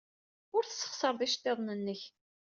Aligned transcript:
Ur 0.55 0.63
tessexṣareḍ 0.65 1.19
iceḍḍiḍen-nnek. 1.21 2.01